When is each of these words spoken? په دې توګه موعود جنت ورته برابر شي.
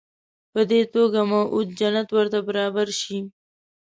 په 0.51 0.61
دې 0.69 0.81
توګه 0.95 1.19
موعود 1.33 1.67
جنت 1.79 2.07
ورته 2.13 2.39
برابر 2.47 2.87
شي. 3.01 3.19